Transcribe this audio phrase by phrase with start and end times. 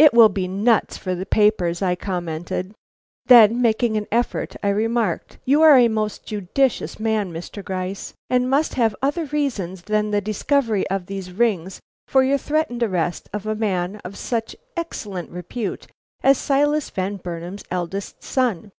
[0.00, 2.74] "It will be nuts for the papers," I commented;
[3.26, 7.64] then making an effort, I remarked: "You are a most judicious man, Mr.
[7.64, 11.78] Gryce, and must have other reasons than the discovery of these rings
[12.08, 15.86] for your threatened arrest of a man of such excellent repute
[16.20, 18.72] as Silas Van Burnam's eldest son.